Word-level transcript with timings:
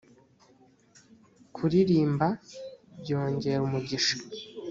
kuririmba 1.55 2.27
byongera 2.99 3.57
umugisha. 3.67 4.15